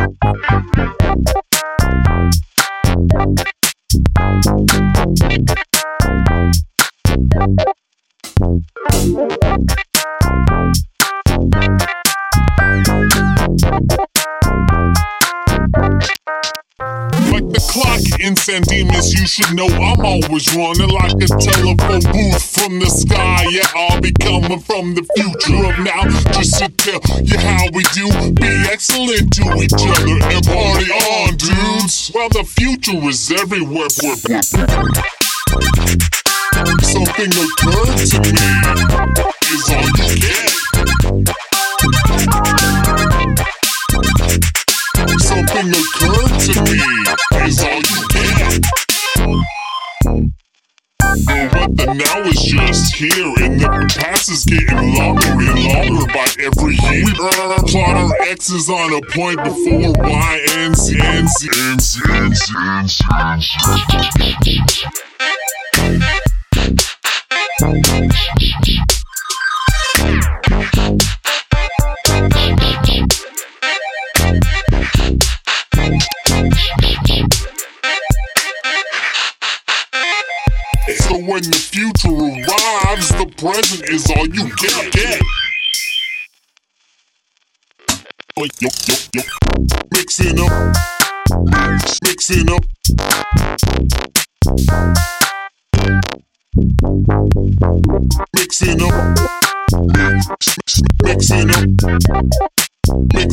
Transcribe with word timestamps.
Like 0.00 0.40
San 18.36 18.62
Dimas, 18.62 19.12
you 19.18 19.26
should 19.26 19.54
know 19.54 19.66
I'm 19.66 20.04
always 20.04 20.54
running 20.54 20.90
like 20.90 21.14
a 21.14 21.26
telephone 21.26 22.00
booth 22.12 22.42
from 22.54 22.78
the 22.78 22.86
sky. 22.86 23.46
Yeah, 23.50 23.66
I'll 23.74 24.00
be 24.00 24.12
coming 24.12 24.60
from 24.60 24.94
the 24.94 25.02
future 25.16 25.56
of 25.66 25.78
now 25.80 26.04
just 26.32 26.58
to 26.58 26.68
tell 26.68 27.00
you 27.22 27.38
how 27.38 27.66
we 27.72 27.82
do. 27.94 28.06
Be 28.34 28.48
excellent 28.70 29.32
to 29.34 29.62
each 29.62 29.72
other 29.72 30.18
and 30.30 30.44
party 30.46 30.90
on, 30.92 31.36
dudes. 31.36 32.10
Well, 32.14 32.28
the 32.28 32.44
future 32.44 32.98
is 33.08 33.30
everywhere. 33.32 33.88
Something 36.82 37.32
occurred 37.34 37.96
to 38.10 38.18
me 38.20 38.46
is 39.50 39.68
all 39.70 39.88
you 39.96 40.12
get. 40.20 40.50
Something 45.20 45.70
occurred 45.72 46.34
to 46.40 46.54
me 46.64 46.78
is 47.46 47.58
all 47.62 47.80
you 47.80 47.99
But 51.10 51.74
the 51.76 51.86
now 51.86 52.22
is 52.22 52.40
just 52.40 52.94
here, 52.94 53.34
and 53.42 53.58
the 53.58 53.66
past 53.98 54.30
is 54.30 54.44
getting 54.44 54.94
longer 54.94 55.26
and 55.26 55.64
longer 55.64 56.06
by 56.06 56.28
every 56.38 56.76
year. 56.76 57.04
We 57.04 57.10
uh, 57.18 57.62
plot 57.66 57.96
our 57.96 58.14
X's 58.28 58.70
on 58.70 58.92
a 58.92 59.00
point 59.10 59.42
before 59.42 59.92
Y 59.98 60.46
and 60.58 60.76
Z 60.76 61.00
and 61.02 61.28
Z 61.28 61.50
and 61.58 61.80
Z 61.80 62.00
and 62.06 62.38
when 81.40 81.50
the 81.50 81.56
future 81.56 82.12
arrives, 82.12 83.08
the 83.16 83.24
present 83.38 83.88
is 83.88 84.04
all 84.10 84.26
you 84.26 84.44
get. 84.56 84.92
get. 84.92 85.20
Yo, 88.36 88.44
yo, 88.60 88.96
yo. 89.14 89.22
Mixing 89.92 90.40
up, 90.40 90.52
mixing 92.04 92.50
up. 92.50 92.64
Mixing 98.36 98.82
up, 98.82 99.02
mixing 101.04 101.50
up, 101.50 101.64
mix, 101.94 102.50
mix 103.14 103.14
me. 103.14 103.29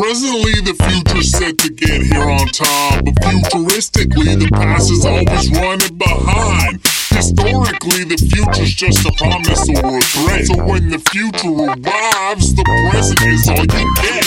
Presently, 0.00 0.56
the 0.64 0.72
future's 0.88 1.30
set 1.30 1.58
to 1.58 1.68
get 1.68 2.00
here 2.00 2.24
on 2.24 2.46
time, 2.56 3.04
but 3.04 3.14
futuristically, 3.20 4.32
the 4.32 4.48
past 4.48 4.90
is 4.90 5.04
always 5.04 5.52
running 5.52 5.98
behind. 5.98 6.80
Historically, 7.12 8.08
the 8.08 8.16
future's 8.16 8.72
just 8.72 9.04
a 9.04 9.12
promise 9.20 9.68
or 9.68 9.98
a 9.98 10.00
threat. 10.00 10.48
So 10.48 10.56
when 10.64 10.88
the 10.88 10.96
future 11.12 11.52
arrives, 11.52 12.56
the 12.56 12.64
present 12.88 13.20
is 13.28 13.44
all 13.52 13.60
you 13.60 13.92
get. 14.00 14.24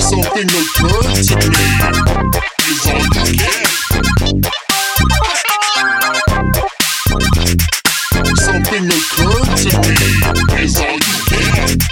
Something 0.00 0.48
occurred 0.48 1.12
to 1.28 1.36
me 1.36 1.76
is 2.72 2.88
all 2.88 3.04
you 3.20 3.36
get. 3.36 3.68
Something 8.40 8.88
occurred 8.96 9.60
to 9.60 9.76
me 9.84 10.00
is 10.64 10.72
all 10.80 10.96
you 11.04 11.20
get. 11.28 11.84